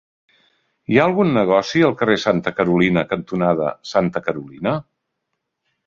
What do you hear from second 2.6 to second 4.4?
Carolina cantonada Santa